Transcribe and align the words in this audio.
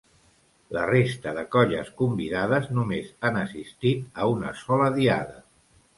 La 0.77 0.85
resta 0.89 1.33
de 1.39 1.43
colles 1.57 1.91
convidades 2.01 2.71
només 2.79 3.11
han 3.29 3.39
assistit 3.43 4.09
a 4.25 4.29
una 4.39 4.59
sola 4.63 4.93
diada. 5.01 5.39